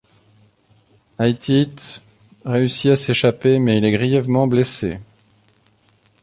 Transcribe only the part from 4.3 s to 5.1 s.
blessé.